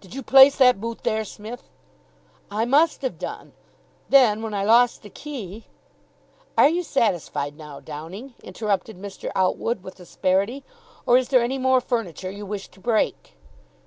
"Did 0.00 0.14
you 0.14 0.22
place 0.22 0.56
that 0.56 0.80
boot 0.80 1.00
there, 1.04 1.22
Smith?" 1.22 1.68
"I 2.50 2.64
must 2.64 3.02
have 3.02 3.18
done. 3.18 3.52
Then, 4.08 4.40
when 4.40 4.54
I 4.54 4.64
lost 4.64 5.02
the 5.02 5.10
key" 5.10 5.66
"Are 6.56 6.70
you 6.70 6.82
satisfied 6.82 7.58
now, 7.58 7.78
Downing?" 7.78 8.32
interrupted 8.42 8.96
Mr. 8.96 9.30
Outwood 9.34 9.82
with 9.82 10.00
asperity, 10.00 10.64
"or 11.04 11.18
is 11.18 11.28
there 11.28 11.42
any 11.42 11.58
more 11.58 11.82
furniture 11.82 12.30
you 12.30 12.46
wish 12.46 12.68
to 12.68 12.80
break?" 12.80 13.34